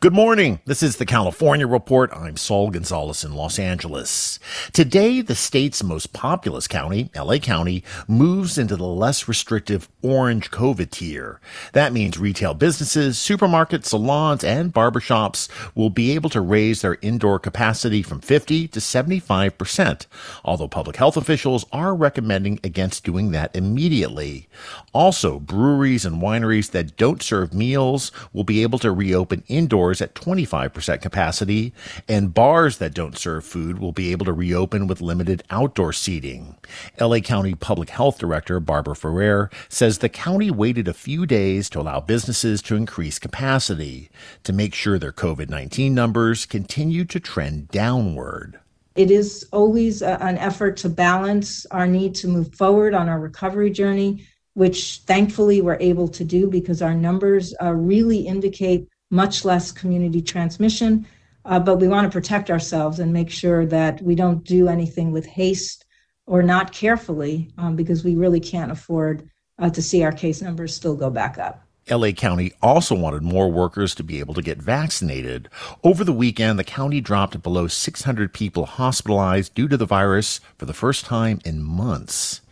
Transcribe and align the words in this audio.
Good 0.00 0.14
morning. 0.14 0.60
This 0.64 0.82
is 0.82 0.96
the 0.96 1.04
California 1.04 1.66
Report. 1.66 2.10
I'm 2.14 2.38
Saul 2.38 2.70
Gonzalez 2.70 3.22
in 3.22 3.34
Los 3.34 3.58
Angeles. 3.58 4.38
Today, 4.72 5.20
the 5.20 5.34
state's 5.34 5.82
most 5.82 6.14
populous 6.14 6.66
county, 6.66 7.10
LA 7.14 7.36
County, 7.36 7.84
moves 8.08 8.56
into 8.56 8.76
the 8.76 8.86
less 8.86 9.28
restrictive 9.28 9.90
orange 10.00 10.50
COVID 10.50 10.88
tier. 10.88 11.38
That 11.74 11.92
means 11.92 12.16
retail 12.16 12.54
businesses, 12.54 13.18
supermarkets, 13.18 13.84
salons, 13.88 14.42
and 14.42 14.72
barbershops 14.72 15.50
will 15.74 15.90
be 15.90 16.12
able 16.12 16.30
to 16.30 16.40
raise 16.40 16.80
their 16.80 16.96
indoor 17.02 17.38
capacity 17.38 18.00
from 18.00 18.20
50 18.20 18.68
to 18.68 18.80
75%, 18.80 20.06
although 20.46 20.66
public 20.66 20.96
health 20.96 21.18
officials 21.18 21.66
are 21.72 21.94
recommending 21.94 22.58
against 22.64 23.04
doing 23.04 23.32
that 23.32 23.54
immediately. 23.54 24.48
Also, 24.94 25.38
breweries 25.38 26.06
and 26.06 26.22
wineries 26.22 26.70
that 26.70 26.96
don't 26.96 27.22
serve 27.22 27.52
meals 27.52 28.10
will 28.32 28.44
be 28.44 28.62
able 28.62 28.78
to 28.78 28.90
reopen 28.90 29.44
indoors 29.46 29.89
at 30.02 30.14
25% 30.14 31.02
capacity, 31.02 31.72
and 32.06 32.34
bars 32.34 32.78
that 32.78 32.94
don't 32.94 33.16
serve 33.16 33.44
food 33.44 33.78
will 33.78 33.92
be 33.92 34.12
able 34.12 34.26
to 34.26 34.32
reopen 34.32 34.86
with 34.86 35.00
limited 35.00 35.42
outdoor 35.50 35.92
seating. 35.92 36.56
LA 37.00 37.20
County 37.20 37.54
Public 37.54 37.90
Health 37.90 38.18
Director 38.18 38.60
Barbara 38.60 38.94
Ferrer 38.94 39.50
says 39.68 39.98
the 39.98 40.08
county 40.08 40.50
waited 40.50 40.86
a 40.86 40.94
few 40.94 41.24
days 41.24 41.70
to 41.70 41.80
allow 41.80 42.00
businesses 42.00 42.62
to 42.62 42.76
increase 42.76 43.18
capacity 43.18 44.10
to 44.44 44.52
make 44.52 44.74
sure 44.74 44.98
their 44.98 45.12
COVID 45.12 45.48
19 45.48 45.94
numbers 45.94 46.46
continue 46.46 47.04
to 47.06 47.18
trend 47.18 47.68
downward. 47.68 48.60
It 48.96 49.10
is 49.10 49.46
always 49.52 50.02
a, 50.02 50.22
an 50.22 50.36
effort 50.38 50.76
to 50.78 50.88
balance 50.88 51.64
our 51.66 51.86
need 51.86 52.14
to 52.16 52.28
move 52.28 52.54
forward 52.54 52.94
on 52.94 53.08
our 53.08 53.20
recovery 53.20 53.70
journey, 53.70 54.26
which 54.54 55.02
thankfully 55.06 55.60
we're 55.60 55.78
able 55.80 56.08
to 56.08 56.24
do 56.24 56.48
because 56.48 56.82
our 56.82 56.94
numbers 56.94 57.54
uh, 57.62 57.72
really 57.72 58.26
indicate 58.26 58.88
much 59.10 59.44
less 59.44 59.72
community 59.72 60.22
transmission. 60.22 61.06
Uh, 61.44 61.58
but 61.58 61.76
we 61.76 61.88
want 61.88 62.04
to 62.04 62.10
protect 62.10 62.50
ourselves 62.50 62.98
and 62.98 63.12
make 63.12 63.30
sure 63.30 63.66
that 63.66 64.00
we 64.02 64.14
don't 64.14 64.44
do 64.44 64.68
anything 64.68 65.10
with 65.10 65.26
haste 65.26 65.84
or 66.26 66.42
not 66.42 66.72
carefully 66.72 67.50
um, 67.58 67.76
because 67.76 68.04
we 68.04 68.14
really 68.14 68.40
can't 68.40 68.70
afford 68.70 69.28
uh, 69.58 69.70
to 69.70 69.82
see 69.82 70.02
our 70.02 70.12
case 70.12 70.42
numbers 70.42 70.74
still 70.74 70.94
go 70.94 71.10
back 71.10 71.38
up. 71.38 71.66
LA 71.90 72.12
County 72.12 72.52
also 72.62 72.94
wanted 72.94 73.22
more 73.22 73.50
workers 73.50 73.94
to 73.96 74.04
be 74.04 74.20
able 74.20 74.34
to 74.34 74.42
get 74.42 74.58
vaccinated. 74.58 75.48
Over 75.82 76.04
the 76.04 76.12
weekend, 76.12 76.58
the 76.58 76.64
county 76.64 77.00
dropped 77.00 77.42
below 77.42 77.66
600 77.66 78.32
people 78.32 78.66
hospitalized 78.66 79.54
due 79.54 79.66
to 79.66 79.76
the 79.76 79.86
virus 79.86 80.40
for 80.56 80.66
the 80.66 80.74
first 80.74 81.04
time 81.04 81.40
in 81.44 81.62
months. 81.62 82.42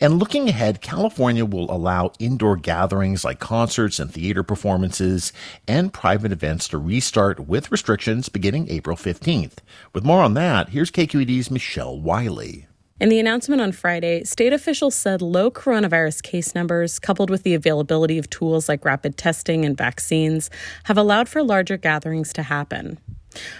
And 0.00 0.18
looking 0.18 0.48
ahead, 0.48 0.80
California 0.80 1.44
will 1.44 1.70
allow 1.70 2.12
indoor 2.18 2.56
gatherings 2.56 3.24
like 3.24 3.38
concerts 3.38 3.98
and 3.98 4.12
theater 4.12 4.42
performances 4.42 5.32
and 5.66 5.92
private 5.92 6.32
events 6.32 6.68
to 6.68 6.78
restart 6.78 7.40
with 7.40 7.70
restrictions 7.70 8.28
beginning 8.28 8.70
April 8.70 8.96
15th. 8.96 9.58
With 9.92 10.04
more 10.04 10.22
on 10.22 10.34
that, 10.34 10.70
here's 10.70 10.90
KQED's 10.90 11.50
Michelle 11.50 12.00
Wiley. 12.00 12.66
In 12.98 13.10
the 13.10 13.20
announcement 13.20 13.60
on 13.60 13.72
Friday, 13.72 14.24
state 14.24 14.54
officials 14.54 14.94
said 14.94 15.20
low 15.20 15.50
coronavirus 15.50 16.22
case 16.22 16.54
numbers, 16.54 16.98
coupled 16.98 17.28
with 17.28 17.42
the 17.42 17.52
availability 17.52 18.16
of 18.16 18.30
tools 18.30 18.70
like 18.70 18.86
rapid 18.86 19.18
testing 19.18 19.66
and 19.66 19.76
vaccines, 19.76 20.48
have 20.84 20.96
allowed 20.96 21.28
for 21.28 21.42
larger 21.42 21.76
gatherings 21.76 22.32
to 22.32 22.42
happen. 22.42 22.98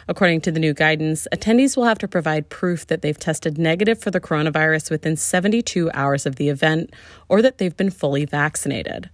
According 0.08 0.40
to 0.42 0.50
the 0.50 0.60
new 0.60 0.74
guidance, 0.74 1.26
attendees 1.32 1.76
will 1.76 1.84
have 1.84 1.98
to 1.98 2.08
provide 2.08 2.48
proof 2.48 2.86
that 2.86 3.02
they've 3.02 3.18
tested 3.18 3.58
negative 3.58 4.00
for 4.00 4.10
the 4.10 4.20
coronavirus 4.20 4.90
within 4.90 5.16
72 5.16 5.90
hours 5.92 6.26
of 6.26 6.36
the 6.36 6.48
event 6.48 6.92
or 7.28 7.42
that 7.42 7.58
they've 7.58 7.76
been 7.76 7.90
fully 7.90 8.24
vaccinated. 8.24 9.10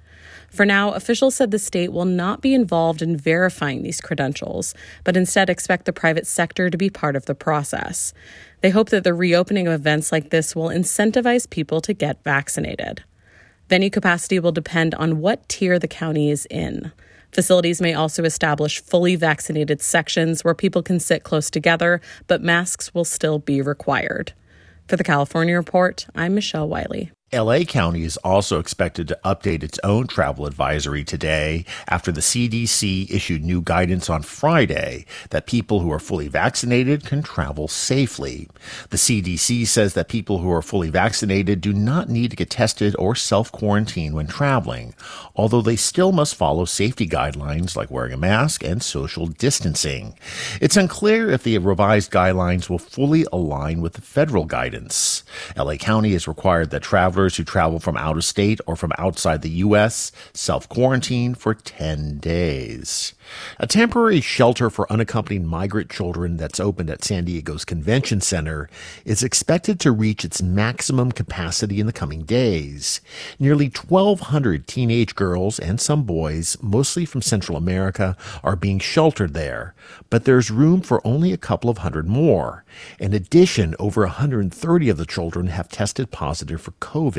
For 0.52 0.66
now, 0.66 0.92
officials 0.92 1.34
said 1.34 1.50
the 1.50 1.58
state 1.58 1.92
will 1.92 2.04
not 2.04 2.42
be 2.42 2.52
involved 2.52 3.00
in 3.00 3.16
verifying 3.16 3.82
these 3.82 4.02
credentials, 4.02 4.74
but 5.02 5.16
instead 5.16 5.48
expect 5.48 5.86
the 5.86 5.94
private 5.94 6.26
sector 6.26 6.68
to 6.68 6.76
be 6.76 6.90
part 6.90 7.16
of 7.16 7.24
the 7.24 7.34
process. 7.34 8.12
They 8.60 8.68
hope 8.68 8.90
that 8.90 9.02
the 9.02 9.14
reopening 9.14 9.66
of 9.66 9.72
events 9.72 10.12
like 10.12 10.28
this 10.28 10.54
will 10.54 10.68
incentivize 10.68 11.48
people 11.48 11.80
to 11.80 11.94
get 11.94 12.22
vaccinated. 12.22 13.02
Venue 13.70 13.88
capacity 13.88 14.38
will 14.38 14.52
depend 14.52 14.94
on 14.96 15.20
what 15.20 15.48
tier 15.48 15.78
the 15.78 15.88
county 15.88 16.30
is 16.30 16.46
in. 16.50 16.92
Facilities 17.32 17.80
may 17.80 17.94
also 17.94 18.24
establish 18.24 18.82
fully 18.82 19.16
vaccinated 19.16 19.80
sections 19.80 20.44
where 20.44 20.54
people 20.54 20.82
can 20.82 21.00
sit 21.00 21.24
close 21.24 21.50
together, 21.50 22.00
but 22.26 22.42
masks 22.42 22.92
will 22.92 23.06
still 23.06 23.38
be 23.38 23.62
required. 23.62 24.34
For 24.86 24.96
the 24.96 25.04
California 25.04 25.56
Report, 25.56 26.06
I'm 26.14 26.34
Michelle 26.34 26.68
Wiley. 26.68 27.10
LA 27.34 27.60
County 27.60 28.02
is 28.02 28.18
also 28.18 28.58
expected 28.58 29.08
to 29.08 29.18
update 29.24 29.62
its 29.62 29.80
own 29.82 30.06
travel 30.06 30.44
advisory 30.44 31.02
today 31.02 31.64
after 31.88 32.12
the 32.12 32.20
CDC 32.20 33.10
issued 33.10 33.42
new 33.42 33.62
guidance 33.62 34.10
on 34.10 34.20
Friday 34.20 35.06
that 35.30 35.46
people 35.46 35.80
who 35.80 35.90
are 35.90 35.98
fully 35.98 36.28
vaccinated 36.28 37.06
can 37.06 37.22
travel 37.22 37.68
safely. 37.68 38.48
The 38.90 38.98
CDC 38.98 39.66
says 39.66 39.94
that 39.94 40.10
people 40.10 40.40
who 40.40 40.52
are 40.52 40.60
fully 40.60 40.90
vaccinated 40.90 41.62
do 41.62 41.72
not 41.72 42.10
need 42.10 42.32
to 42.32 42.36
get 42.36 42.50
tested 42.50 42.94
or 42.98 43.14
self 43.14 43.50
quarantine 43.50 44.12
when 44.12 44.26
traveling, 44.26 44.92
although 45.34 45.62
they 45.62 45.76
still 45.76 46.12
must 46.12 46.34
follow 46.34 46.66
safety 46.66 47.08
guidelines 47.08 47.74
like 47.74 47.90
wearing 47.90 48.12
a 48.12 48.18
mask 48.18 48.62
and 48.62 48.82
social 48.82 49.26
distancing. 49.26 50.18
It's 50.60 50.76
unclear 50.76 51.30
if 51.30 51.44
the 51.44 51.56
revised 51.56 52.12
guidelines 52.12 52.68
will 52.68 52.78
fully 52.78 53.24
align 53.32 53.80
with 53.80 53.94
the 53.94 54.02
federal 54.02 54.44
guidance. 54.44 55.24
LA 55.56 55.76
County 55.76 56.12
has 56.12 56.28
required 56.28 56.68
that 56.70 56.82
travelers 56.82 57.21
travelers 57.22 57.36
who 57.36 57.44
travel 57.44 57.78
from 57.78 57.96
out 57.96 58.16
of 58.16 58.24
state 58.24 58.60
or 58.66 58.74
from 58.74 58.92
outside 58.98 59.42
the 59.42 59.62
U.S. 59.66 60.10
self 60.34 60.68
quarantine 60.68 61.34
for 61.34 61.54
10 61.54 62.18
days. 62.18 63.14
A 63.60 63.66
temporary 63.66 64.20
shelter 64.20 64.68
for 64.68 64.92
unaccompanied 64.92 65.44
migrant 65.44 65.90
children 65.90 66.36
that's 66.36 66.58
opened 66.58 66.90
at 66.90 67.04
San 67.04 67.24
Diego's 67.24 67.64
Convention 67.64 68.20
Center 68.20 68.68
is 69.04 69.22
expected 69.22 69.78
to 69.80 69.92
reach 69.92 70.24
its 70.24 70.42
maximum 70.42 71.12
capacity 71.12 71.78
in 71.78 71.86
the 71.86 71.92
coming 71.92 72.22
days. 72.22 73.00
Nearly 73.38 73.66
1,200 73.66 74.66
teenage 74.66 75.14
girls 75.14 75.58
and 75.58 75.80
some 75.80 76.02
boys, 76.02 76.56
mostly 76.60 77.04
from 77.04 77.22
Central 77.22 77.56
America, 77.56 78.16
are 78.42 78.56
being 78.56 78.80
sheltered 78.80 79.34
there, 79.34 79.74
but 80.10 80.24
there's 80.24 80.50
room 80.50 80.80
for 80.80 81.06
only 81.06 81.32
a 81.32 81.38
couple 81.38 81.70
of 81.70 81.78
hundred 81.78 82.08
more. 82.08 82.64
In 82.98 83.12
addition, 83.12 83.74
over 83.78 84.02
130 84.02 84.88
of 84.88 84.96
the 84.96 85.06
children 85.06 85.46
have 85.46 85.68
tested 85.68 86.10
positive 86.10 86.60
for 86.60 86.72
COVID. 86.72 87.11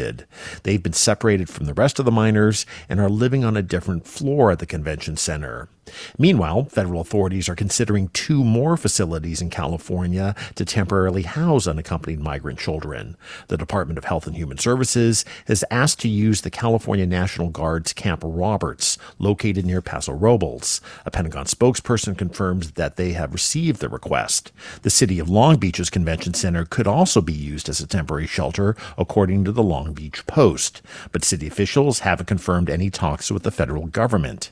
They've 0.64 0.82
been 0.82 0.94
separated 0.94 1.50
from 1.50 1.66
the 1.66 1.74
rest 1.74 2.00
of 2.00 2.06
the 2.06 2.12
minors 2.12 2.66
and 2.90 3.00
are 3.00 3.10
living 3.10 3.44
on 3.44 3.56
a 3.56 3.62
different 3.62 4.08
floor 4.08 4.52
at 4.52 4.60
the 4.60 4.66
convention 4.66 5.18
center. 5.18 5.70
Meanwhile, 6.18 6.66
federal 6.66 7.02
authorities 7.02 7.50
are 7.50 7.56
considering 7.56 8.08
two 8.10 8.44
more 8.44 8.78
facilities 8.78 9.42
in 9.42 9.50
California 9.50 10.36
to 10.56 10.66
temporarily 10.66 11.24
house 11.24 11.68
unaccompanied 11.68 12.20
migrant 12.20 12.60
children. 12.60 13.18
The 13.48 13.58
Department 13.58 13.98
of 13.98 14.06
Health 14.06 14.28
and 14.28 14.36
Human 14.36 14.58
Services 14.58 15.26
has 15.48 15.64
asked 15.70 16.00
to 16.02 16.10
use 16.10 16.42
the 16.42 16.50
California 16.50 17.06
National 17.06 17.50
Guard's 17.50 17.94
Camp 17.94 18.22
Roberts, 18.24 18.98
located 19.20 19.66
near 19.66 19.82
Paso 19.82 20.14
Robles. 20.14 20.82
A 21.06 21.12
Pentagon 21.12 21.46
spokesperson 21.46 22.18
confirms 22.18 22.72
that 22.72 22.96
they 22.96 23.14
have 23.14 23.34
received 23.34 23.80
the 23.80 23.90
request. 23.90 24.52
The 24.84 24.90
city 24.90 25.20
of 25.20 25.30
Long 25.30 25.58
Beach's 25.58 25.90
convention 25.90 26.34
center 26.34 26.66
could 26.66 26.88
also 26.88 27.22
be 27.22 27.34
used 27.34 27.70
as 27.70 27.80
a 27.80 27.88
temporary 27.88 28.28
shelter, 28.28 28.76
according 28.98 29.46
to 29.46 29.52
the 29.52 29.64
Long 29.64 29.94
Beach 29.94 30.26
Post, 30.28 30.82
but 31.12 31.24
city 31.24 31.48
officials 31.48 32.00
haven't 32.00 32.28
confirmed 32.28 32.70
any 32.70 32.90
talks 32.90 33.32
with 33.32 33.44
the 33.44 33.52
federal 33.52 33.88
government. 33.88 34.52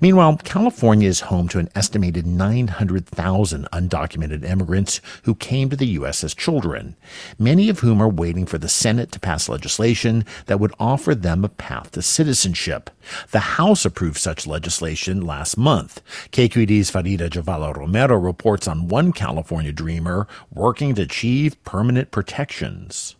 Meanwhile, 0.00 0.38
California 0.44 1.08
is 1.08 1.20
home 1.20 1.48
to 1.48 1.58
an 1.58 1.68
estimated 1.74 2.26
900,000 2.26 3.68
undocumented 3.72 4.44
immigrants 4.44 5.00
who 5.24 5.34
came 5.34 5.70
to 5.70 5.76
the 5.76 5.86
U.S. 5.98 6.24
as 6.24 6.34
children, 6.34 6.96
many 7.38 7.68
of 7.68 7.80
whom 7.80 8.00
are 8.00 8.08
waiting 8.08 8.46
for 8.46 8.58
the 8.58 8.68
Senate 8.68 9.12
to 9.12 9.20
pass 9.20 9.48
legislation 9.48 10.24
that 10.46 10.60
would 10.60 10.74
offer 10.78 11.14
them 11.14 11.44
a 11.44 11.48
path 11.48 11.92
to 11.92 12.02
citizenship. 12.02 12.90
The 13.30 13.40
House 13.40 13.84
approved 13.84 14.18
such 14.18 14.46
legislation 14.46 15.26
last 15.26 15.56
month. 15.56 16.02
KQED's 16.32 16.90
Farida 16.90 17.28
Jhabvala 17.28 17.76
Romero 17.76 18.16
reports 18.16 18.68
on 18.68 18.88
one 18.88 19.12
California 19.12 19.72
dreamer 19.72 20.26
working 20.52 20.94
to 20.94 21.02
achieve 21.02 21.62
permanent 21.64 22.10
protections. 22.10 23.16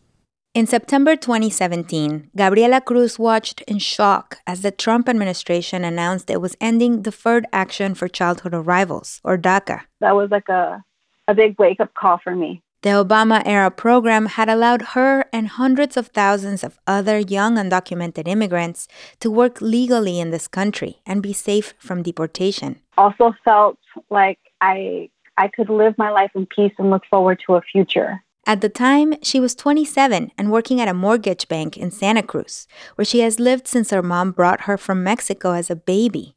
In 0.54 0.68
September 0.68 1.16
2017, 1.16 2.30
Gabriela 2.36 2.80
Cruz 2.80 3.18
watched 3.18 3.62
in 3.62 3.80
shock 3.80 4.38
as 4.46 4.62
the 4.62 4.70
Trump 4.70 5.08
administration 5.08 5.82
announced 5.82 6.30
it 6.30 6.40
was 6.40 6.56
ending 6.60 7.02
Deferred 7.02 7.44
Action 7.52 7.96
for 7.96 8.06
Childhood 8.06 8.54
Arrivals, 8.54 9.20
or 9.24 9.36
DACA. 9.36 9.80
That 9.98 10.14
was 10.14 10.30
like 10.30 10.48
a, 10.48 10.84
a 11.26 11.34
big 11.34 11.58
wake 11.58 11.80
up 11.80 11.92
call 11.94 12.18
for 12.22 12.36
me. 12.36 12.62
The 12.82 12.90
Obama 12.90 13.42
era 13.44 13.68
program 13.68 14.26
had 14.26 14.48
allowed 14.48 14.82
her 14.94 15.24
and 15.32 15.48
hundreds 15.48 15.96
of 15.96 16.06
thousands 16.08 16.62
of 16.62 16.78
other 16.86 17.18
young 17.18 17.56
undocumented 17.56 18.28
immigrants 18.28 18.86
to 19.18 19.32
work 19.32 19.60
legally 19.60 20.20
in 20.20 20.30
this 20.30 20.46
country 20.46 21.00
and 21.04 21.20
be 21.20 21.32
safe 21.32 21.74
from 21.80 22.04
deportation. 22.04 22.80
Also 22.96 23.34
felt 23.44 23.78
like 24.08 24.38
I 24.60 25.10
I 25.36 25.48
could 25.48 25.68
live 25.68 25.98
my 25.98 26.10
life 26.10 26.30
in 26.36 26.46
peace 26.46 26.74
and 26.78 26.90
look 26.90 27.02
forward 27.10 27.42
to 27.44 27.56
a 27.56 27.60
future. 27.60 28.22
At 28.46 28.60
the 28.60 28.68
time, 28.68 29.14
she 29.22 29.40
was 29.40 29.54
27 29.54 30.30
and 30.36 30.52
working 30.52 30.78
at 30.78 30.88
a 30.88 30.92
mortgage 30.92 31.48
bank 31.48 31.78
in 31.78 31.90
Santa 31.90 32.22
Cruz, 32.22 32.66
where 32.94 33.04
she 33.04 33.20
has 33.20 33.40
lived 33.40 33.66
since 33.66 33.90
her 33.90 34.02
mom 34.02 34.32
brought 34.32 34.62
her 34.62 34.76
from 34.76 35.02
Mexico 35.02 35.52
as 35.52 35.70
a 35.70 35.76
baby. 35.76 36.33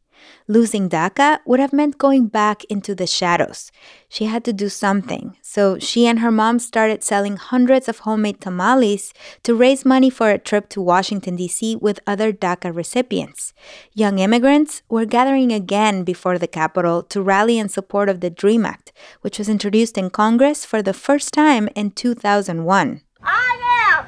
Losing 0.47 0.89
DACA 0.89 1.39
would 1.45 1.59
have 1.59 1.73
meant 1.73 1.97
going 1.97 2.27
back 2.27 2.63
into 2.65 2.95
the 2.95 3.07
shadows. 3.07 3.71
She 4.07 4.25
had 4.25 4.43
to 4.45 4.53
do 4.53 4.69
something, 4.69 5.35
so 5.41 5.77
she 5.79 6.07
and 6.07 6.19
her 6.19 6.31
mom 6.31 6.59
started 6.59 7.03
selling 7.03 7.37
hundreds 7.37 7.89
of 7.89 7.99
homemade 7.99 8.39
tamales 8.39 9.13
to 9.43 9.55
raise 9.55 9.83
money 9.83 10.09
for 10.09 10.29
a 10.29 10.37
trip 10.37 10.69
to 10.69 10.81
Washington, 10.81 11.35
D.C. 11.35 11.75
with 11.75 11.99
other 12.07 12.31
DACA 12.31 12.75
recipients. 12.75 13.53
Young 13.93 14.19
immigrants 14.19 14.81
were 14.89 15.05
gathering 15.05 15.51
again 15.51 16.03
before 16.03 16.37
the 16.37 16.47
Capitol 16.47 17.03
to 17.03 17.21
rally 17.21 17.57
in 17.57 17.69
support 17.69 18.07
of 18.07 18.21
the 18.21 18.29
DREAM 18.29 18.65
Act, 18.65 18.93
which 19.21 19.37
was 19.37 19.49
introduced 19.49 19.97
in 19.97 20.09
Congress 20.09 20.63
for 20.63 20.81
the 20.81 20.93
first 20.93 21.33
time 21.33 21.67
in 21.75 21.91
2001. 21.91 23.01
I 23.23 23.57
am! 23.91 24.05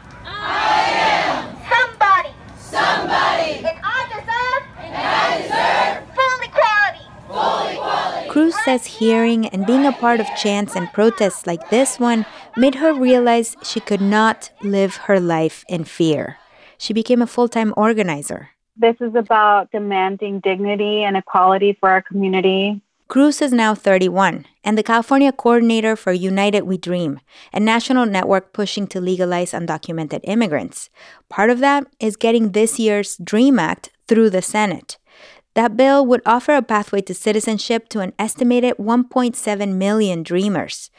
Somebody! 1.70 2.34
Somebody! 2.58 3.52
And 3.68 3.80
I 3.84 4.00
deserve! 4.14 4.64
And 4.80 4.94
I 4.96 5.42
deserve! 5.42 5.96
Full 6.16 6.40
equality! 6.48 7.06
Full 7.28 8.52
hearing 8.78 9.48
and 9.48 9.66
being 9.66 9.86
a 9.86 9.92
part 9.92 10.20
of 10.20 10.28
chants 10.38 10.76
and 10.76 10.92
protests 10.94 11.48
like 11.48 11.70
this 11.70 12.00
one 12.00 12.26
made 12.56 12.76
her 12.76 12.94
realize 12.94 13.56
she 13.64 13.80
could 13.80 14.02
not 14.02 14.52
live 14.62 14.96
her 15.08 15.20
life 15.20 15.66
in 15.68 15.84
fear. 15.84 16.38
She 16.78 16.94
became 16.94 17.22
a 17.22 17.28
full 17.28 17.48
time 17.48 17.74
organizer. 17.76 18.50
This 18.78 18.96
is 19.02 19.16
about 19.16 19.72
demanding 19.72 20.40
dignity 20.40 21.04
and 21.04 21.18
equality 21.18 21.76
for 21.80 21.90
our 21.90 22.02
community. 22.02 22.82
Cruz 23.10 23.42
is 23.42 23.52
now 23.52 23.74
31 23.74 24.46
and 24.64 24.78
the 24.78 24.84
California 24.84 25.32
coordinator 25.32 25.96
for 25.96 26.14
United 26.14 26.62
We 26.62 26.78
Dream, 26.78 27.20
a 27.52 27.60
national 27.60 28.06
network 28.06 28.54
pushing 28.54 28.86
to 28.86 29.02
legalize 29.02 29.52
undocumented 29.52 30.20
immigrants. 30.26 30.92
Part 31.28 31.50
of 31.50 31.58
that 31.58 31.88
is 32.00 32.16
getting 32.16 32.52
this 32.52 32.78
year's 32.78 33.18
DREAM 33.18 33.58
Act 33.58 33.90
through 34.08 34.30
the 34.30 34.44
Senate. 34.44 34.99
That 35.60 35.76
bill 35.76 36.06
would 36.06 36.22
offer 36.26 36.56
a 36.56 36.62
pathway 36.62 37.02
to 37.02 37.14
citizenship 37.14 37.90
to 37.90 38.00
an 38.00 38.14
estimated 38.18 38.78
1.7 38.78 39.74
million 39.76 40.24
dreamers. 40.24 40.90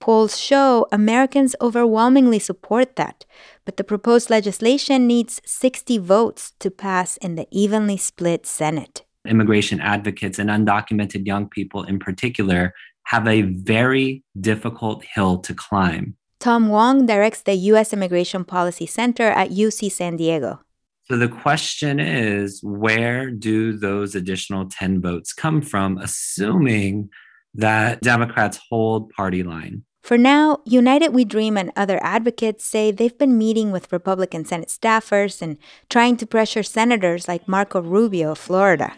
Polls 0.00 0.36
show 0.36 0.88
Americans 0.90 1.54
overwhelmingly 1.60 2.40
support 2.40 2.96
that, 2.96 3.24
but 3.64 3.76
the 3.76 3.84
proposed 3.84 4.28
legislation 4.28 5.06
needs 5.06 5.40
60 5.46 5.98
votes 5.98 6.52
to 6.58 6.68
pass 6.68 7.16
in 7.18 7.36
the 7.36 7.46
evenly 7.52 7.96
split 7.96 8.44
Senate 8.44 9.04
immigration 9.24 9.78
advocates 9.80 10.40
and 10.40 10.50
undocumented 10.50 11.24
young 11.24 11.48
people 11.48 11.84
in 11.84 12.00
particular 12.00 12.74
have 13.04 13.28
a 13.28 13.42
very 13.42 14.24
difficult 14.40 15.04
hill 15.04 15.38
to 15.38 15.54
climb. 15.54 16.16
Tom 16.40 16.68
Wong 16.68 17.06
directs 17.06 17.42
the 17.42 17.54
U.S. 17.70 17.92
Immigration 17.92 18.44
Policy 18.44 18.86
Center 18.86 19.28
at 19.28 19.50
UC 19.50 19.92
San 19.92 20.16
Diego. 20.16 20.60
So 21.10 21.16
the 21.16 21.28
question 21.28 22.00
is 22.00 22.60
where 22.62 23.30
do 23.30 23.72
those 23.72 24.14
additional 24.14 24.68
10 24.68 25.00
votes 25.00 25.32
come 25.32 25.62
from, 25.62 25.96
assuming 25.96 27.08
that 27.54 28.02
Democrats 28.02 28.60
hold 28.68 29.10
party 29.10 29.42
line? 29.42 29.84
For 30.02 30.18
now, 30.18 30.58
United 30.66 31.14
We 31.14 31.24
Dream 31.24 31.56
and 31.56 31.72
other 31.76 31.98
advocates 32.02 32.64
say 32.64 32.90
they've 32.90 33.16
been 33.16 33.38
meeting 33.38 33.72
with 33.72 33.90
Republican 33.90 34.44
Senate 34.44 34.68
staffers 34.68 35.40
and 35.40 35.56
trying 35.88 36.18
to 36.18 36.26
pressure 36.26 36.62
senators 36.62 37.26
like 37.26 37.48
Marco 37.48 37.80
Rubio 37.80 38.32
of 38.32 38.38
Florida. 38.38 38.92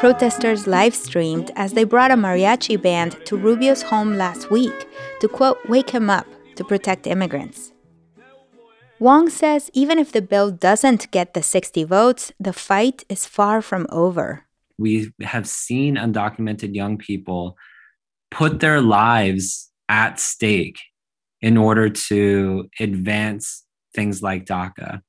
Protesters 0.00 0.68
live 0.68 0.94
streamed 0.94 1.50
as 1.56 1.72
they 1.72 1.82
brought 1.82 2.12
a 2.12 2.14
mariachi 2.14 2.80
band 2.80 3.16
to 3.26 3.36
Rubio's 3.36 3.82
home 3.82 4.14
last 4.16 4.48
week 4.48 4.86
to 5.18 5.26
quote, 5.26 5.58
wake 5.68 5.90
him 5.90 6.08
up 6.08 6.24
to 6.54 6.62
protect 6.62 7.08
immigrants. 7.08 7.72
Wong 9.00 9.28
says 9.28 9.72
even 9.74 9.98
if 9.98 10.12
the 10.12 10.22
bill 10.22 10.52
doesn't 10.52 11.10
get 11.10 11.34
the 11.34 11.42
60 11.42 11.82
votes, 11.82 12.32
the 12.38 12.52
fight 12.52 13.04
is 13.08 13.26
far 13.26 13.60
from 13.60 13.88
over. 13.90 14.44
We 14.78 15.10
have 15.20 15.48
seen 15.48 15.96
undocumented 15.96 16.76
young 16.76 16.96
people 16.96 17.56
put 18.30 18.60
their 18.60 18.80
lives 18.80 19.68
at 19.88 20.20
stake 20.20 20.78
in 21.42 21.56
order 21.56 21.88
to 21.88 22.68
advance 22.78 23.64
things 23.96 24.22
like 24.22 24.44
DACA. 24.44 25.00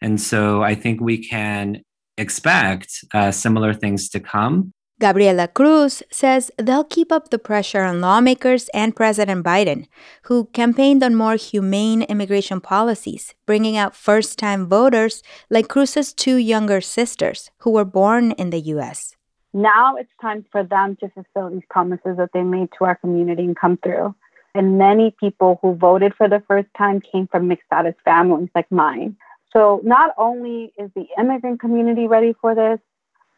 And 0.00 0.20
so 0.20 0.62
I 0.62 0.76
think 0.76 1.00
we 1.00 1.18
can 1.18 1.82
expect 2.18 3.04
uh, 3.14 3.30
similar 3.30 3.74
things 3.74 4.08
to 4.10 4.20
come. 4.20 4.72
Gabriela 4.98 5.46
Cruz 5.46 6.02
says 6.10 6.50
they'll 6.56 6.82
keep 6.82 7.12
up 7.12 7.28
the 7.28 7.38
pressure 7.38 7.82
on 7.82 8.00
lawmakers 8.00 8.70
and 8.72 8.96
President 8.96 9.44
Biden, 9.44 9.88
who 10.22 10.46
campaigned 10.54 11.02
on 11.02 11.14
more 11.14 11.34
humane 11.36 12.00
immigration 12.02 12.62
policies, 12.62 13.34
bringing 13.44 13.76
out 13.76 13.94
first 13.94 14.38
time 14.38 14.66
voters 14.66 15.22
like 15.50 15.68
Cruz's 15.68 16.14
two 16.14 16.36
younger 16.36 16.80
sisters 16.80 17.50
who 17.58 17.72
were 17.72 17.84
born 17.84 18.32
in 18.32 18.48
the 18.48 18.60
U.S. 18.72 19.16
Now 19.52 19.96
it's 19.96 20.10
time 20.18 20.46
for 20.50 20.64
them 20.64 20.96
to 21.00 21.10
fulfill 21.10 21.50
these 21.50 21.66
promises 21.68 22.16
that 22.16 22.30
they 22.32 22.42
made 22.42 22.70
to 22.78 22.86
our 22.86 22.94
community 22.94 23.44
and 23.44 23.54
come 23.54 23.76
through. 23.76 24.14
And 24.54 24.78
many 24.78 25.14
people 25.20 25.58
who 25.60 25.74
voted 25.74 26.14
for 26.14 26.26
the 26.26 26.42
first 26.48 26.68
time 26.78 27.02
came 27.02 27.26
from 27.26 27.48
mixed 27.48 27.66
status 27.66 27.94
families 28.02 28.48
like 28.54 28.72
mine. 28.72 29.16
So 29.56 29.80
not 29.82 30.12
only 30.18 30.70
is 30.76 30.90
the 30.94 31.06
immigrant 31.18 31.60
community 31.60 32.06
ready 32.06 32.34
for 32.42 32.54
this, 32.54 32.78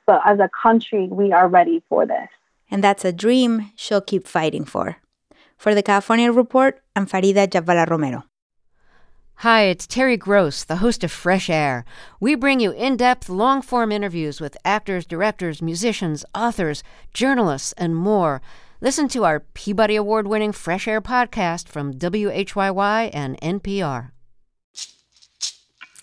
but 0.04 0.20
as 0.24 0.40
a 0.40 0.50
country, 0.60 1.06
we 1.06 1.30
are 1.30 1.46
ready 1.46 1.80
for 1.88 2.06
this. 2.06 2.28
And 2.72 2.82
that's 2.82 3.04
a 3.04 3.12
dream 3.12 3.70
she'll 3.76 4.00
keep 4.00 4.26
fighting 4.26 4.64
for. 4.64 4.96
For 5.56 5.76
the 5.76 5.82
California 5.82 6.32
Report, 6.32 6.82
I'm 6.96 7.06
Farida 7.06 7.46
Jhabvala 7.46 7.88
Romero. 7.88 8.24
Hi, 9.46 9.62
it's 9.62 9.86
Terry 9.86 10.16
Gross, 10.16 10.64
the 10.64 10.78
host 10.78 11.04
of 11.04 11.12
Fresh 11.12 11.48
Air. 11.48 11.84
We 12.18 12.34
bring 12.34 12.58
you 12.58 12.72
in 12.72 12.96
depth, 12.96 13.28
long 13.28 13.62
form 13.62 13.92
interviews 13.92 14.40
with 14.40 14.56
actors, 14.64 15.06
directors, 15.06 15.62
musicians, 15.62 16.24
authors, 16.34 16.82
journalists, 17.14 17.72
and 17.78 17.94
more. 17.94 18.42
Listen 18.80 19.06
to 19.06 19.24
our 19.24 19.38
Peabody 19.54 19.94
Award 19.94 20.26
winning 20.26 20.50
Fresh 20.50 20.88
Air 20.88 21.00
podcast 21.00 21.68
from 21.68 21.94
WHYY 21.94 23.10
and 23.12 23.40
NPR. 23.40 24.10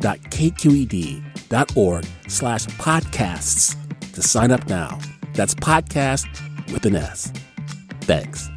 donate.kqed.org 0.00 2.06
slash 2.28 2.66
podcasts 2.66 4.12
to 4.12 4.22
sign 4.22 4.50
up 4.50 4.66
now. 4.68 4.98
That's 5.34 5.54
podcast 5.54 6.26
with 6.72 6.86
an 6.86 6.96
S. 6.96 7.32
Thanks. 8.02 8.48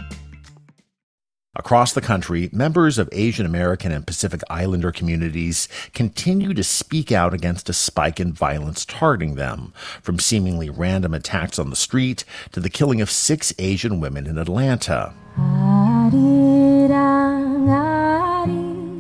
Across 1.54 1.94
the 1.94 2.02
country, 2.02 2.50
members 2.54 2.98
of 2.98 3.10
Asian 3.12 3.46
American 3.46 3.92
and 3.92 4.08
Pacific 4.08 4.42
Islander 4.50 4.92
communities 4.92 5.68
continue 5.94 6.54
to 6.54 6.64
speak 6.64 7.12
out 7.12 7.34
against 7.34 7.70
a 7.70 7.74
spike 7.74 8.22
in 8.22 8.32
violence 8.32 8.86
targeting 8.86 9.36
them, 9.36 9.74
from 10.02 10.18
seemingly 10.18 10.70
random 10.70 11.14
attacks 11.14 11.60
on 11.60 11.70
the 11.70 11.76
street 11.76 12.24
to 12.54 12.62
the 12.62 12.70
killing 12.70 13.02
of 13.02 13.12
six 13.12 13.54
Asian 13.60 14.00
women 14.00 14.28
in 14.28 14.38
Atlanta. 14.38 15.14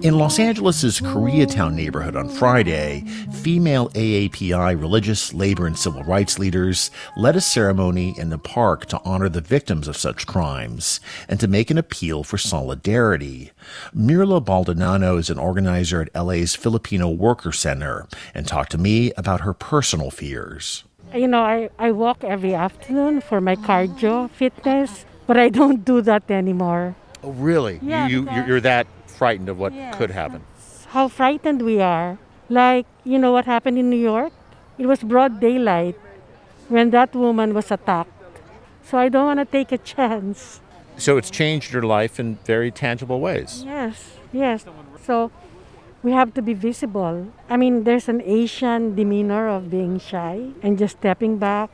In 0.01 0.17
Los 0.17 0.39
Angeles' 0.39 1.00
Koreatown 1.00 1.75
neighborhood 1.75 2.15
on 2.15 2.27
Friday, 2.27 3.01
female 3.43 3.89
AAPI 3.89 4.79
religious, 4.79 5.31
labor, 5.31 5.67
and 5.67 5.77
civil 5.77 6.01
rights 6.03 6.39
leaders 6.39 6.89
led 7.15 7.36
a 7.36 7.41
ceremony 7.41 8.17
in 8.17 8.29
the 8.31 8.39
park 8.39 8.88
to 8.88 9.00
honor 9.05 9.29
the 9.29 9.41
victims 9.41 9.88
of 9.88 9.96
such 9.96 10.25
crimes 10.25 11.00
and 11.29 11.39
to 11.39 11.48
make 11.48 11.70
an 11.70 11.77
appeal 11.77 12.24
for 12.24 12.39
solidarity. 12.39 13.51
Myrla 13.96 14.43
Baldonado 14.43 15.17
is 15.17 15.29
an 15.29 15.38
organizer 15.38 16.01
at 16.01 16.15
LA's 16.25 16.55
Filipino 16.55 17.08
Worker 17.08 17.51
Center 17.51 18.08
and 18.34 18.48
talked 18.48 18.72
to 18.72 18.79
me 18.79 19.12
about 19.17 19.41
her 19.41 19.53
personal 19.53 20.10
fears. 20.10 20.84
You 21.13 21.27
know, 21.27 21.41
I, 21.43 21.70
I 21.77 21.91
walk 21.91 22.24
every 22.24 22.55
afternoon 22.55 23.22
for 23.22 23.39
my 23.39 23.55
cardio 23.55 24.31
fitness, 24.31 25.05
but 25.27 25.38
I 25.38 25.50
don't 25.50 25.86
do 25.86 26.01
that 26.01 26.31
anymore. 26.31 26.96
Oh, 27.24 27.31
really? 27.34 27.79
Yeah, 27.84 28.08
you, 28.08 28.24
because- 28.24 28.48
you're 28.48 28.62
that 28.62 28.88
frightened 29.21 29.49
of 29.53 29.57
what 29.61 29.73
Yes. 29.73 29.93
could 29.99 30.11
happen. 30.21 30.41
How 30.97 31.05
frightened 31.07 31.61
we 31.61 31.77
are. 31.79 32.17
Like, 32.49 32.87
you 33.05 33.17
know 33.21 33.31
what 33.31 33.45
happened 33.45 33.77
in 33.77 33.87
New 33.93 34.03
York? 34.13 34.33
It 34.81 34.87
was 34.91 34.99
broad 35.13 35.39
daylight 35.39 35.95
when 36.69 36.89
that 36.89 37.13
woman 37.13 37.53
was 37.53 37.69
attacked. 37.69 38.09
So 38.83 38.97
I 38.97 39.07
don't 39.13 39.25
want 39.29 39.39
to 39.39 39.45
take 39.45 39.71
a 39.71 39.77
chance. 39.77 40.59
So 40.97 41.17
it's 41.19 41.29
changed 41.29 41.71
your 41.71 41.85
life 41.97 42.19
in 42.19 42.27
very 42.49 42.71
tangible 42.71 43.19
ways. 43.21 43.63
Yes, 43.63 44.17
yes. 44.33 44.65
So 45.05 45.29
we 46.03 46.11
have 46.19 46.33
to 46.33 46.41
be 46.41 46.53
visible. 46.57 47.15
I 47.47 47.55
mean, 47.61 47.83
there's 47.85 48.09
an 48.09 48.21
Asian 48.25 48.95
demeanor 48.95 49.47
of 49.47 49.69
being 49.69 49.99
shy 49.99 50.49
and 50.63 50.81
just 50.81 50.97
stepping 50.97 51.37
back, 51.37 51.69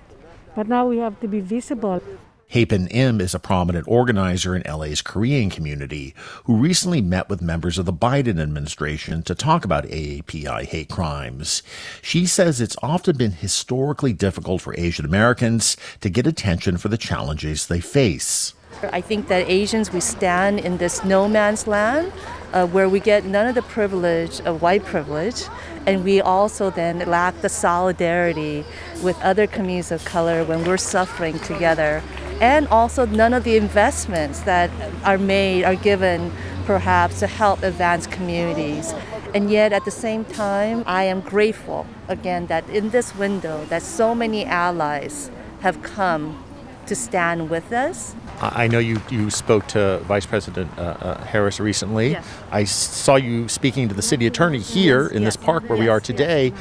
but 0.55 0.67
now 0.67 0.83
we 0.91 0.97
have 0.99 1.15
to 1.23 1.27
be 1.27 1.39
visible. 1.39 2.03
Hyepin 2.49 2.87
Im 2.91 3.19
is 3.19 3.35
a 3.35 3.39
prominent 3.39 3.85
organizer 3.89 4.55
in 4.55 4.63
LA's 4.63 5.01
Korean 5.01 5.49
community 5.49 6.13
who 6.45 6.55
recently 6.55 7.01
met 7.01 7.27
with 7.27 7.41
members 7.41 7.77
of 7.77 7.85
the 7.85 7.91
Biden 7.91 8.39
administration 8.39 9.21
to 9.23 9.35
talk 9.35 9.65
about 9.65 9.83
AAPI 9.83 10.63
hate 10.63 10.87
crimes. 10.87 11.61
She 12.01 12.25
says 12.25 12.61
it's 12.61 12.77
often 12.81 13.17
been 13.17 13.33
historically 13.33 14.13
difficult 14.13 14.61
for 14.61 14.73
Asian 14.77 15.03
Americans 15.03 15.75
to 15.99 16.09
get 16.09 16.25
attention 16.25 16.77
for 16.77 16.87
the 16.87 16.97
challenges 16.97 17.67
they 17.67 17.81
face. 17.81 18.53
I 18.81 19.01
think 19.01 19.27
that 19.27 19.49
Asians, 19.49 19.91
we 19.91 19.99
stand 19.99 20.59
in 20.59 20.77
this 20.77 21.03
no 21.03 21.27
man's 21.27 21.67
land 21.67 22.13
uh, 22.53 22.65
where 22.67 22.87
we 22.87 22.99
get 22.99 23.25
none 23.25 23.47
of 23.47 23.55
the 23.55 23.61
privilege 23.61 24.39
of 24.41 24.61
white 24.61 24.85
privilege, 24.85 25.43
and 25.85 26.03
we 26.03 26.21
also 26.21 26.69
then 26.69 26.99
lack 26.99 27.41
the 27.41 27.49
solidarity 27.49 28.63
with 29.03 29.19
other 29.21 29.47
communities 29.47 29.91
of 29.91 30.05
color 30.05 30.43
when 30.43 30.63
we're 30.63 30.77
suffering 30.77 31.39
together, 31.39 32.01
and 32.41 32.67
also 32.67 33.05
none 33.05 33.33
of 33.33 33.43
the 33.43 33.57
investments 33.57 34.41
that 34.41 34.69
are 35.03 35.17
made 35.17 35.63
are 35.63 35.75
given 35.75 36.31
perhaps 36.65 37.19
to 37.19 37.27
help 37.27 37.63
advance 37.63 38.07
communities. 38.07 38.93
And 39.33 39.49
yet 39.51 39.73
at 39.73 39.85
the 39.85 39.91
same 39.91 40.25
time, 40.25 40.83
I 40.85 41.03
am 41.03 41.21
grateful 41.21 41.85
again 42.07 42.47
that 42.47 42.67
in 42.69 42.89
this 42.89 43.15
window 43.15 43.65
that 43.65 43.81
so 43.81 44.15
many 44.15 44.45
allies 44.45 45.31
have 45.61 45.81
come 45.83 46.43
to 46.85 46.95
stand 46.95 47.49
with 47.49 47.73
us 47.73 48.15
I 48.39 48.67
know 48.67 48.79
you, 48.79 49.01
you 49.09 49.29
spoke 49.29 49.67
to 49.69 49.99
Vice 49.99 50.25
President 50.25 50.69
uh, 50.77 50.81
uh, 50.81 51.23
Harris 51.25 51.59
recently. 51.59 52.11
Yes. 52.11 52.27
I 52.51 52.65
saw 52.65 53.15
you 53.15 53.47
speaking 53.47 53.87
to 53.89 53.95
the 53.95 54.01
city 54.01 54.27
attorney 54.27 54.59
here 54.59 55.07
in 55.07 55.23
this 55.23 55.35
park 55.35 55.67
where 55.69 55.77
we 55.77 55.87
are 55.87 55.99
today. 55.99 56.53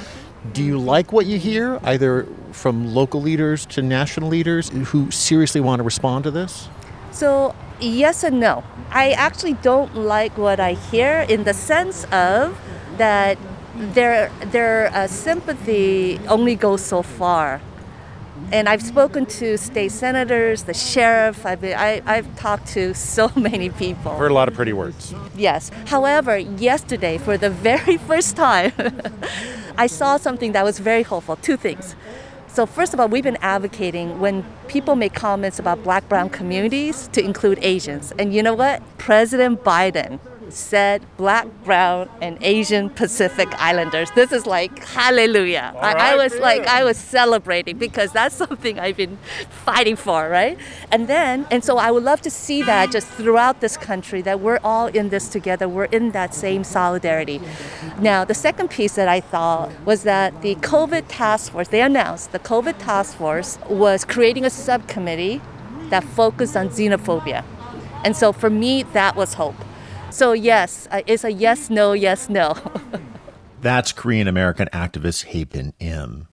Do 0.52 0.62
you 0.62 0.78
like 0.78 1.12
what 1.12 1.26
you 1.26 1.38
hear, 1.38 1.78
either 1.82 2.26
from 2.56 2.94
local 2.94 3.20
leaders 3.20 3.66
to 3.66 3.82
national 3.82 4.28
leaders 4.28 4.70
who 4.90 5.10
seriously 5.10 5.60
want 5.60 5.80
to 5.80 5.82
respond 5.84 6.24
to 6.24 6.30
this? 6.30 6.68
So, 7.12 7.54
yes 7.80 8.24
and 8.24 8.40
no. 8.40 8.64
I 8.90 9.12
actually 9.12 9.54
don't 9.54 9.94
like 9.94 10.36
what 10.38 10.58
I 10.58 10.72
hear 10.72 11.26
in 11.28 11.44
the 11.44 11.54
sense 11.54 12.04
of 12.12 12.58
that 12.96 13.38
their 13.76 14.30
their 14.46 14.88
uh, 14.94 15.06
sympathy 15.06 16.18
only 16.28 16.56
goes 16.56 16.82
so 16.82 17.02
far. 17.02 17.60
And 18.52 18.68
I've 18.68 18.82
spoken 18.82 19.26
to 19.26 19.56
state 19.56 19.92
senators, 19.92 20.64
the 20.64 20.74
sheriff. 20.74 21.44
I've 21.44 21.60
been, 21.60 21.76
I, 21.76 22.02
I've 22.06 22.36
talked 22.36 22.68
to 22.68 22.94
so 22.94 23.30
many 23.36 23.70
people. 23.70 24.14
Heard 24.14 24.30
a 24.30 24.34
lot 24.34 24.48
of 24.48 24.54
pretty 24.54 24.72
words. 24.72 25.14
Yes. 25.34 25.70
However, 25.86 26.36
yesterday, 26.38 27.18
for 27.18 27.36
the 27.36 27.50
very 27.68 27.96
first 27.96 28.36
time, 28.36 28.72
I 29.78 29.86
saw 29.86 30.16
something 30.16 30.52
that 30.52 30.64
was 30.64 30.78
very 30.78 31.02
hopeful. 31.02 31.36
Two 31.36 31.56
things. 31.56 31.96
So, 32.56 32.64
first 32.64 32.94
of 32.94 33.00
all, 33.00 33.08
we've 33.08 33.22
been 33.22 33.36
advocating 33.42 34.18
when 34.18 34.42
people 34.66 34.96
make 34.96 35.12
comments 35.12 35.58
about 35.58 35.84
black 35.84 36.08
brown 36.08 36.30
communities 36.30 37.06
to 37.08 37.22
include 37.22 37.58
Asians. 37.60 38.14
And 38.18 38.32
you 38.32 38.42
know 38.42 38.54
what? 38.54 38.82
President 38.96 39.62
Biden 39.62 40.18
said 40.48 41.02
black, 41.16 41.46
brown, 41.64 42.08
and 42.20 42.38
Asian 42.42 42.90
Pacific 42.90 43.48
Islanders. 43.60 44.10
This 44.12 44.32
is 44.32 44.46
like 44.46 44.84
hallelujah. 44.84 45.74
I, 45.76 45.92
I 45.92 45.94
right, 45.94 46.16
was 46.16 46.38
like. 46.38 46.66
I 46.66 46.84
was 46.84 46.96
celebrating 46.96 47.78
because 47.78 48.12
that's 48.12 48.34
something 48.44 48.78
I've 48.78 48.96
been 48.96 49.18
fighting 49.64 49.96
for, 49.96 50.28
right? 50.28 50.58
And 50.90 51.08
then, 51.08 51.46
and 51.50 51.64
so 51.64 51.78
I 51.78 51.90
would 51.90 52.02
love 52.02 52.20
to 52.22 52.30
see 52.30 52.62
that 52.62 52.90
just 52.90 53.08
throughout 53.08 53.60
this 53.60 53.76
country 53.76 54.22
that 54.22 54.40
we're 54.40 54.60
all 54.62 54.86
in 54.88 55.08
this 55.08 55.28
together. 55.28 55.68
We're 55.68 55.84
in 55.86 56.12
that 56.12 56.34
same 56.34 56.64
solidarity. 56.64 57.40
Now, 57.98 58.24
the 58.24 58.34
second 58.34 58.68
piece 58.70 58.94
that 58.94 59.08
I 59.08 59.20
thought 59.20 59.70
was 59.84 60.02
that 60.02 60.42
the 60.42 60.54
COVID 60.56 61.04
task 61.08 61.52
force, 61.52 61.68
they 61.68 61.82
announced 61.82 62.32
the 62.32 62.38
COVID 62.38 62.78
task 62.78 63.16
force 63.16 63.58
was 63.68 64.04
creating 64.04 64.44
a 64.44 64.50
subcommittee 64.50 65.40
that 65.90 66.04
focused 66.04 66.56
on 66.56 66.68
xenophobia. 66.68 67.44
And 68.04 68.16
so 68.16 68.32
for 68.32 68.50
me, 68.50 68.82
that 68.82 69.16
was 69.16 69.34
hope. 69.34 69.56
So, 70.16 70.32
yes, 70.32 70.88
uh, 70.90 71.02
it's 71.06 71.24
a 71.24 71.30
yes, 71.30 71.68
no, 71.68 71.92
yes, 71.92 72.30
no. 72.30 72.54
That's 73.60 73.92
Korean 73.92 74.26
American 74.26 74.66
activist 74.72 75.26
Hyepin 75.26 75.74
Im. 75.78 76.28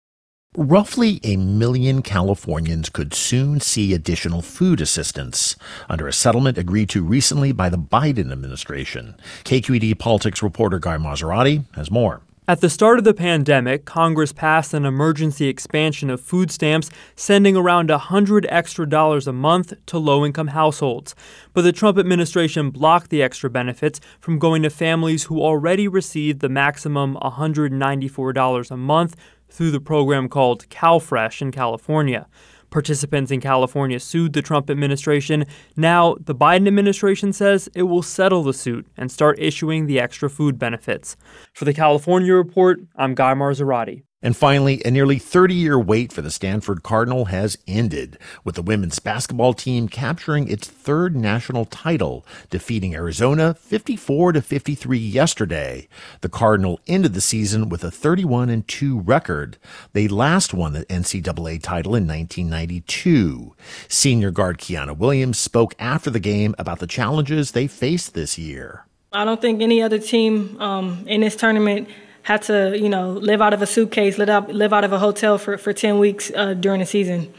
Roughly 0.55 1.19
a 1.21 1.35
million 1.35 2.01
Californians 2.01 2.87
could 2.87 3.13
soon 3.13 3.59
see 3.59 3.93
additional 3.93 4.41
food 4.41 4.79
assistance 4.79 5.57
under 5.89 6.07
a 6.07 6.13
settlement 6.13 6.57
agreed 6.57 6.87
to 6.91 7.03
recently 7.03 7.51
by 7.51 7.67
the 7.67 7.77
Biden 7.77 8.31
administration. 8.31 9.17
KQED 9.43 9.99
politics 9.99 10.41
reporter 10.41 10.79
Guy 10.79 10.95
Marzorati 10.95 11.65
has 11.75 11.91
more. 11.91 12.21
At 12.45 12.59
the 12.59 12.69
start 12.69 12.97
of 12.97 13.05
the 13.05 13.13
pandemic, 13.13 13.85
Congress 13.85 14.33
passed 14.33 14.73
an 14.73 14.83
emergency 14.83 15.47
expansion 15.47 16.09
of 16.09 16.19
food 16.19 16.51
stamps, 16.51 16.89
sending 17.15 17.55
around 17.55 17.89
a 17.89 17.93
100 17.93 18.45
extra 18.49 18.85
dollars 18.85 19.27
a 19.27 19.31
month 19.31 19.71
to 19.85 19.97
low 19.97 20.25
income 20.25 20.47
households. 20.47 21.15
But 21.53 21.61
the 21.61 21.71
Trump 21.71 21.97
administration 21.97 22.69
blocked 22.69 23.11
the 23.11 23.23
extra 23.23 23.49
benefits 23.49 24.01
from 24.19 24.39
going 24.39 24.61
to 24.63 24.69
families 24.69 25.23
who 25.23 25.41
already 25.41 25.87
received 25.87 26.41
the 26.41 26.49
maximum 26.49 27.15
$194 27.15 28.71
a 28.71 28.77
month 28.77 29.15
through 29.47 29.71
the 29.71 29.79
program 29.79 30.27
called 30.27 30.67
CalFresh 30.67 31.41
in 31.41 31.51
California. 31.51 32.27
Participants 32.73 33.29
in 33.29 33.39
California 33.39 33.99
sued 33.99 34.33
the 34.33 34.41
Trump 34.41 34.67
administration. 34.67 35.45
Now, 35.77 36.15
the 36.19 36.33
Biden 36.33 36.65
administration 36.65 37.31
says 37.31 37.69
it 37.75 37.83
will 37.83 38.01
settle 38.01 38.41
the 38.41 38.51
suit 38.51 38.87
and 38.97 39.11
start 39.11 39.37
issuing 39.37 39.85
the 39.85 39.99
extra 39.99 40.27
food 40.27 40.57
benefits. 40.57 41.15
For 41.53 41.65
the 41.65 41.73
California 41.75 42.33
Report, 42.33 42.79
I'm 42.95 43.13
Guy 43.13 43.35
Marzorati. 43.35 44.01
And 44.23 44.37
finally, 44.37 44.81
a 44.85 44.89
nearly 44.89 45.19
30 45.19 45.53
year 45.53 45.77
wait 45.77 46.13
for 46.13 46.21
the 46.21 46.31
Stanford 46.31 46.81
Cardinal 46.81 47.25
has 47.25 47.57
ended, 47.67 48.17
with 48.45 48.55
the 48.55 48.61
women's 48.61 48.99
basketball 48.99 49.53
team 49.53 49.89
capturing 49.89 50.47
its 50.47 50.65
third 50.65 51.13
national 51.13 51.65
title, 51.65 52.25
defeating 52.49 52.95
Arizona 52.95 53.53
54 53.53 54.31
to 54.31 54.41
53 54.41 54.97
yesterday. 54.97 55.89
The 56.21 56.29
Cardinal 56.29 56.79
ended 56.87 57.13
the 57.13 57.21
season 57.21 57.67
with 57.67 57.83
a 57.83 57.91
31 57.91 58.49
and 58.49 58.65
2 58.65 59.01
record. 59.01 59.57
They 59.91 60.07
last 60.07 60.53
won 60.53 60.71
the 60.71 60.85
NCAA 60.85 61.61
title 61.61 61.93
in 61.93 62.07
1992. 62.07 63.53
Senior 63.89 64.31
guard 64.31 64.57
Kiana 64.57 64.97
Williams 64.97 65.37
spoke 65.37 65.75
after 65.77 66.09
the 66.09 66.21
game 66.21 66.55
about 66.57 66.79
the 66.79 66.87
challenges 66.87 67.51
they 67.51 67.67
faced 67.67 68.13
this 68.13 68.37
year. 68.37 68.85
I 69.11 69.25
don't 69.25 69.41
think 69.41 69.61
any 69.61 69.81
other 69.81 69.99
team 69.99 70.59
um, 70.61 71.03
in 71.07 71.21
this 71.21 71.35
tournament 71.35 71.89
had 72.23 72.41
to, 72.43 72.77
you 72.77 72.89
know, 72.89 73.11
live 73.11 73.41
out 73.41 73.53
of 73.53 73.61
a 73.61 73.67
suitcase, 73.67 74.17
live 74.17 74.29
out, 74.29 74.51
live 74.53 74.73
out 74.73 74.83
of 74.83 74.91
a 74.91 74.99
hotel 74.99 75.37
for, 75.37 75.57
for 75.57 75.71
10 75.71 75.99
weeks 75.99 76.31
uh, 76.35 76.53
during 76.53 76.79
the 76.79 76.85
season. 76.85 77.33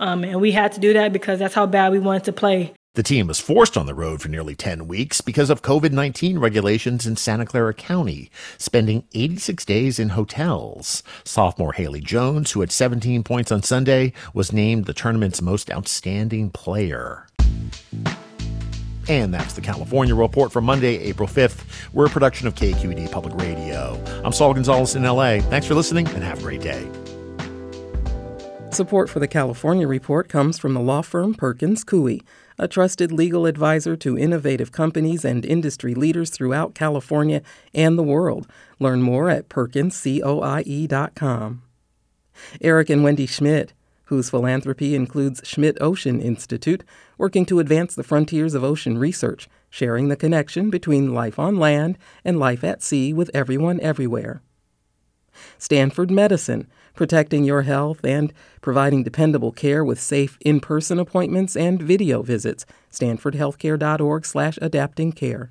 Um, 0.00 0.24
and 0.24 0.40
we 0.40 0.52
had 0.52 0.72
to 0.72 0.80
do 0.80 0.92
that 0.94 1.12
because 1.12 1.38
that's 1.38 1.54
how 1.54 1.66
bad 1.66 1.92
we 1.92 1.98
wanted 1.98 2.24
to 2.24 2.32
play. 2.32 2.74
The 2.94 3.04
team 3.04 3.28
was 3.28 3.38
forced 3.38 3.76
on 3.76 3.86
the 3.86 3.94
road 3.94 4.20
for 4.20 4.28
nearly 4.28 4.56
10 4.56 4.88
weeks 4.88 5.20
because 5.20 5.48
of 5.48 5.62
COVID 5.62 5.92
19 5.92 6.40
regulations 6.40 7.06
in 7.06 7.14
Santa 7.14 7.46
Clara 7.46 7.72
County, 7.72 8.32
spending 8.58 9.04
86 9.14 9.64
days 9.64 10.00
in 10.00 10.08
hotels. 10.10 11.04
Sophomore 11.22 11.74
Haley 11.74 12.00
Jones, 12.00 12.50
who 12.50 12.60
had 12.60 12.72
17 12.72 13.22
points 13.22 13.52
on 13.52 13.62
Sunday, 13.62 14.12
was 14.34 14.52
named 14.52 14.86
the 14.86 14.92
tournament's 14.92 15.40
most 15.40 15.70
outstanding 15.70 16.50
player. 16.50 17.28
And 19.10 19.34
that's 19.34 19.52
the 19.54 19.60
California 19.60 20.14
Report 20.14 20.52
for 20.52 20.60
Monday, 20.60 20.96
April 20.98 21.28
5th. 21.28 21.64
We're 21.92 22.06
a 22.06 22.10
production 22.10 22.46
of 22.46 22.54
KQED 22.54 23.10
Public 23.10 23.34
Radio. 23.34 24.00
I'm 24.24 24.30
Saul 24.30 24.54
Gonzalez 24.54 24.94
in 24.94 25.02
LA. 25.02 25.40
Thanks 25.40 25.66
for 25.66 25.74
listening 25.74 26.06
and 26.10 26.22
have 26.22 26.38
a 26.38 26.42
great 26.42 26.60
day. 26.60 26.88
Support 28.70 29.10
for 29.10 29.18
the 29.18 29.26
California 29.26 29.88
Report 29.88 30.28
comes 30.28 30.60
from 30.60 30.74
the 30.74 30.80
law 30.80 31.02
firm 31.02 31.34
Perkins 31.34 31.84
Coie, 31.84 32.20
a 32.56 32.68
trusted 32.68 33.10
legal 33.10 33.46
advisor 33.46 33.96
to 33.96 34.16
innovative 34.16 34.70
companies 34.70 35.24
and 35.24 35.44
industry 35.44 35.92
leaders 35.92 36.30
throughout 36.30 36.76
California 36.76 37.42
and 37.74 37.98
the 37.98 38.04
world. 38.04 38.46
Learn 38.78 39.02
more 39.02 39.28
at 39.28 39.48
perkinscoie.com. 39.48 41.62
Eric 42.60 42.90
and 42.90 43.02
Wendy 43.02 43.26
Schmidt, 43.26 43.72
whose 44.10 44.28
philanthropy 44.28 44.96
includes 44.96 45.40
Schmidt 45.44 45.78
Ocean 45.80 46.20
Institute, 46.20 46.82
working 47.16 47.46
to 47.46 47.60
advance 47.60 47.94
the 47.94 48.02
frontiers 48.02 48.54
of 48.54 48.64
ocean 48.64 48.98
research, 48.98 49.48
sharing 49.70 50.08
the 50.08 50.16
connection 50.16 50.68
between 50.68 51.14
life 51.14 51.38
on 51.38 51.60
land 51.60 51.96
and 52.24 52.36
life 52.36 52.64
at 52.64 52.82
sea 52.82 53.12
with 53.12 53.30
everyone 53.32 53.80
everywhere. 53.80 54.42
Stanford 55.58 56.10
Medicine, 56.10 56.66
protecting 56.96 57.44
your 57.44 57.62
health 57.62 58.04
and 58.04 58.32
providing 58.60 59.04
dependable 59.04 59.52
care 59.52 59.84
with 59.84 60.00
safe 60.00 60.36
in-person 60.40 60.98
appointments 60.98 61.54
and 61.56 61.80
video 61.80 62.20
visits. 62.20 62.66
stanfordhealthcare.org 62.90 64.26
slash 64.26 64.58
adapting 64.60 65.12
care. 65.12 65.50